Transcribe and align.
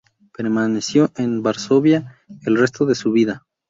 Permaneció 0.35 1.11
en 1.15 1.43
Varsovia 1.43 2.17
el 2.47 2.57
resto 2.57 2.87
de 2.87 2.95
su 2.95 3.11
vida. 3.11 3.45